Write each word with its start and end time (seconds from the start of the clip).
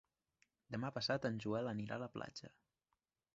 Demà 0.75 0.89
passat 0.95 1.27
en 1.29 1.37
Joel 1.45 1.69
anirà 1.73 1.99
a 1.99 2.03
la 2.05 2.09
platja. 2.17 2.51